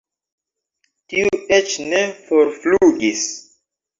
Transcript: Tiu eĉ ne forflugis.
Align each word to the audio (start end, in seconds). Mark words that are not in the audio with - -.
Tiu 1.13 1.27
eĉ 1.59 1.75
ne 1.91 2.01
forflugis. 2.29 3.21